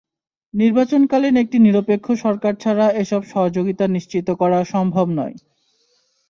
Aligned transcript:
নির্বাচনকালীন 0.53 1.35
একটি 1.37 1.57
নিরপেক্ষ 1.59 2.05
সরকার 2.23 2.53
ছাড়া 2.55 2.87
এসব 2.93 3.21
সহযোগিতা 3.25 3.85
নিশ্চিত 3.87 4.27
করা 4.31 4.59
সম্ভব 4.73 5.07
নয়। 5.19 5.35